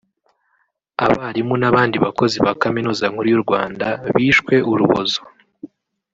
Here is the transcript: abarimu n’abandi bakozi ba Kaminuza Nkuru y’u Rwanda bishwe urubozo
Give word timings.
abarimu 1.05 1.55
n’abandi 1.61 1.97
bakozi 2.05 2.37
ba 2.45 2.53
Kaminuza 2.61 3.03
Nkuru 3.11 3.27
y’u 3.33 3.43
Rwanda 3.45 3.85
bishwe 4.15 4.53
urubozo 4.71 5.21